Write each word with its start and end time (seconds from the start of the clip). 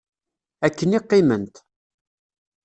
Akken 0.65 0.95
i 0.97 0.99
qiment. 1.09 1.55